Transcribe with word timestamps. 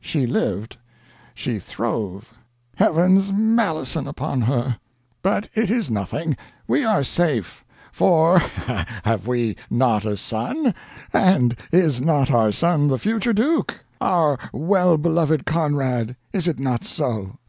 She 0.00 0.26
lived, 0.26 0.78
she 1.32 1.60
throve 1.60 2.34
Heaven's 2.74 3.30
malison 3.30 4.08
upon 4.08 4.40
her! 4.40 4.80
But 5.22 5.48
it 5.54 5.70
is 5.70 5.92
nothing. 5.92 6.36
We 6.66 6.84
are 6.84 7.04
safe. 7.04 7.64
For, 7.92 8.40
ha!ha! 8.40 8.84
have 9.04 9.28
we 9.28 9.54
not 9.70 10.04
a 10.04 10.16
son? 10.16 10.74
And 11.12 11.56
is 11.70 12.00
not 12.00 12.32
our 12.32 12.50
son 12.50 12.88
the 12.88 12.98
future 12.98 13.32
duke? 13.32 13.78
Our 14.00 14.36
well 14.52 14.98
beloved 14.98 15.46
Conrad, 15.46 16.16
is 16.32 16.48
it 16.48 16.58
not 16.58 16.82
so? 16.84 17.38